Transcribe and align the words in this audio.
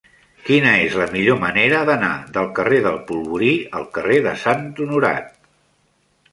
Quina 0.45 0.69
és 0.85 0.95
la 1.01 1.05
millor 1.15 1.37
manera 1.43 1.83
d'anar 1.91 2.09
del 2.39 2.49
carrer 2.61 2.81
del 2.87 2.99
Polvorí 3.11 3.53
al 3.81 3.87
carrer 3.99 4.21
de 4.31 4.35
Sant 4.47 4.69
Honorat? 4.89 5.33